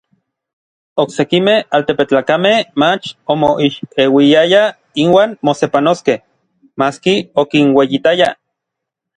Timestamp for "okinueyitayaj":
7.45-8.35